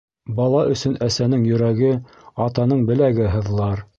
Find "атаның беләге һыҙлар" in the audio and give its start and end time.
2.49-3.89